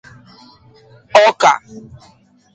[1.25, 1.53] ọka